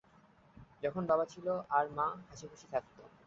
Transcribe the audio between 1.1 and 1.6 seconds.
বাবা ছিল,